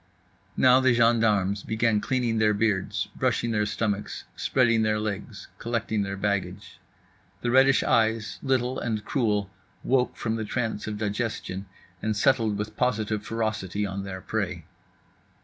[0.57, 6.17] Now the gendarmes began cleaning their beards, brushing their stomachs, spreading their legs, collecting their
[6.17, 6.79] baggage.
[7.41, 9.51] The reddish eyes, little and cruel,
[9.83, 11.67] woke from the trance of digestion
[12.01, 14.65] and settled with positive ferocity on their prey.